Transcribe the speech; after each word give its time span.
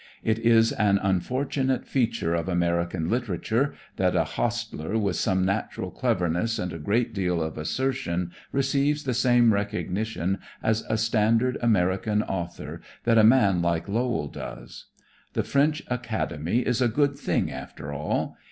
It 0.23 0.39
is 0.39 0.71
an 0.71 0.97
unfortunate 0.97 1.85
feature 1.85 2.33
of 2.33 2.49
American 2.49 3.07
literature 3.07 3.75
that 3.97 4.15
a 4.15 4.23
hostler 4.23 4.97
with 4.97 5.15
some 5.15 5.45
natural 5.45 5.91
cleverness 5.91 6.57
and 6.57 6.73
a 6.73 6.79
great 6.79 7.13
deal 7.13 7.39
of 7.39 7.55
assertion 7.55 8.31
receives 8.51 9.03
the 9.03 9.13
same 9.13 9.53
recognition 9.53 10.39
as 10.63 10.83
a 10.89 10.97
standard 10.97 11.59
American 11.61 12.23
author 12.23 12.81
that 13.03 13.19
a 13.19 13.23
man 13.23 13.61
like 13.61 13.87
Lowell 13.87 14.27
does. 14.27 14.85
The 15.33 15.43
French 15.43 15.83
academy 15.87 16.61
is 16.61 16.81
a 16.81 16.87
good 16.87 17.15
thing 17.15 17.51
after 17.51 17.93
all. 17.93 18.37